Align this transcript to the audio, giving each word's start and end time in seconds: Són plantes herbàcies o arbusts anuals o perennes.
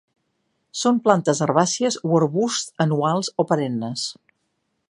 Són 0.83 0.97
plantes 1.07 1.43
herbàcies 1.47 1.99
o 2.11 2.15
arbusts 2.21 2.75
anuals 2.87 3.33
o 3.45 3.49
perennes. 3.53 4.09